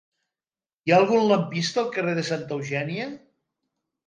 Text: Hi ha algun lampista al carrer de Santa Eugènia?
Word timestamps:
Hi 0.87 0.93
ha 0.93 0.97
algun 1.01 1.21
lampista 1.31 1.83
al 1.83 1.91
carrer 1.99 2.17
de 2.21 2.25
Santa 2.31 2.57
Eugènia? 2.59 3.07